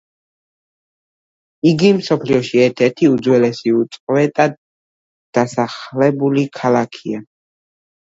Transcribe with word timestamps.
იგი 1.71 1.91
მსოფლიოში 1.97 2.63
ერთ-ერთი 2.65 3.11
უძველესი 3.13 3.77
უწყვეტად 3.83 4.61
დასახლებული 5.41 6.51
ქალაქია. 6.63 7.27